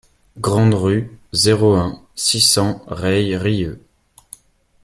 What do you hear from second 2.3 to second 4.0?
cents Reyrieux